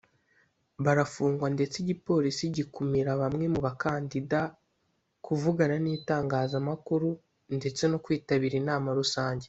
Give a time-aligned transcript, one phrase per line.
[0.85, 4.39] barafungwa ndetse igipolisi gikumira bamwe mu bakandida
[5.25, 7.09] kuvugana n’itangazamakuru
[7.57, 9.39] ndetse no kwitabira inama rusange